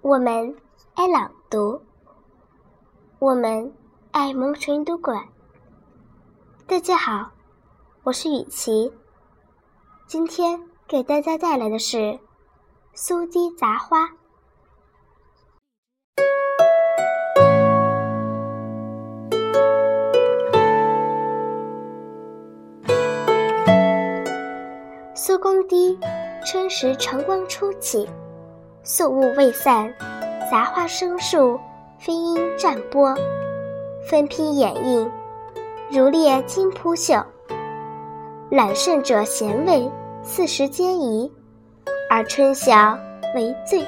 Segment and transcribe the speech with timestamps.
[0.00, 0.54] 我们
[0.94, 1.82] 爱朗读，
[3.18, 3.72] 我们
[4.12, 5.26] 爱蒙纯读馆。
[6.68, 7.32] 大家好，
[8.04, 8.92] 我是雨琪，
[10.06, 11.96] 今天给大家带来的是
[12.94, 14.04] 《苏堤杂花》。
[25.16, 25.98] 苏公堤，
[26.46, 28.08] 春时晨光初起。
[28.90, 29.92] 宿雾未散，
[30.50, 31.60] 杂花生树，
[31.98, 33.14] 飞鹰占波，
[34.08, 35.12] 分披掩映，
[35.90, 37.22] 如列金铺绣。
[38.50, 39.90] 揽胜者衔位，
[40.22, 41.30] 四时皆宜，
[42.08, 42.98] 而春晓
[43.34, 43.84] 为最